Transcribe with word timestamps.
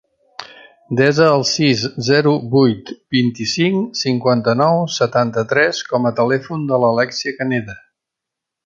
Desa 0.99 1.27
el 1.33 1.43
sis, 1.49 1.83
zero, 2.07 2.33
vuit, 2.55 2.89
vint-i-cinc, 3.17 4.01
cinquanta-nou, 4.01 4.81
setanta-tres 4.97 5.87
com 5.93 6.13
a 6.13 6.15
telèfon 6.23 6.67
de 6.75 6.83
l'Alèxia 6.87 7.39
Caneda. 7.43 7.81